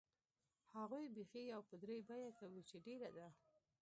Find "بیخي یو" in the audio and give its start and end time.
1.15-1.61